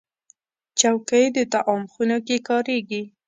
چوکۍ 0.79 1.25
د 1.35 1.37
طعام 1.53 1.81
خونو 1.91 2.17
کې 2.27 2.37
کارېږي. 2.47 3.03